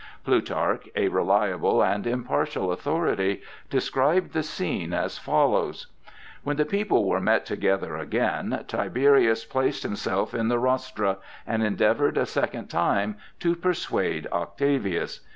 [0.23, 5.85] Plutarch, a reliable and impartial authority, describes the scene as follows:
[6.41, 12.17] "When the people were met together again, Tiberius placed himself in the rostra and endeavored
[12.17, 15.19] a second time to persuade Octavius.